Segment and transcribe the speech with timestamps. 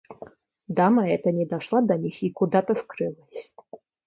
[0.79, 3.53] Дама эта не дошла до них и куда-то скрылась.